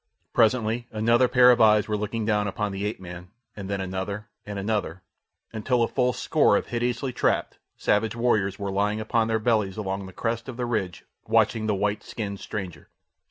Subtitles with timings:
[0.33, 4.29] Presently another pair of eyes were looking down upon the ape man, and then another
[4.47, 5.03] and another,
[5.53, 10.07] until a full score of hideously trapped, savage warriors were lying upon their bellies along
[10.07, 12.87] the crest of the ridge watching the white skinned stranger.